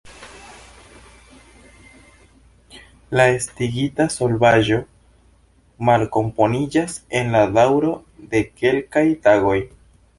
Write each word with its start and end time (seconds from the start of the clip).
La 3.19 3.27
estigita 3.35 4.09
solvaĵo 4.15 4.79
malkomponiĝas 5.91 6.99
en 7.21 7.31
la 7.37 7.47
daŭro 7.59 7.95
de 8.33 8.45
kelkaj 8.63 9.05
tagoj. 9.29 9.59